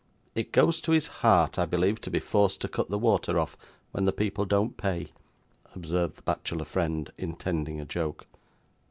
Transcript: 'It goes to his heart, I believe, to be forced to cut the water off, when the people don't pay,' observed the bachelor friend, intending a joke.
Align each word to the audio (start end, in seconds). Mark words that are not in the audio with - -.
'It 0.33 0.51
goes 0.51 0.81
to 0.81 0.91
his 0.93 1.07
heart, 1.21 1.59
I 1.59 1.67
believe, 1.67 2.01
to 2.01 2.09
be 2.09 2.17
forced 2.17 2.59
to 2.61 2.67
cut 2.67 2.89
the 2.89 2.97
water 2.97 3.37
off, 3.37 3.55
when 3.91 4.05
the 4.05 4.11
people 4.11 4.45
don't 4.45 4.75
pay,' 4.75 5.11
observed 5.75 6.15
the 6.17 6.23
bachelor 6.23 6.65
friend, 6.65 7.11
intending 7.19 7.79
a 7.79 7.85
joke. 7.85 8.25